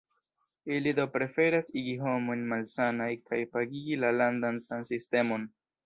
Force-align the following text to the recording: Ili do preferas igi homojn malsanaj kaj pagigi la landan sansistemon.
Ili 0.77 0.93
do 0.99 1.05
preferas 1.17 1.69
igi 1.83 1.93
homojn 2.07 2.43
malsanaj 2.55 3.13
kaj 3.29 3.43
pagigi 3.55 4.03
la 4.07 4.15
landan 4.21 4.63
sansistemon. 4.71 5.51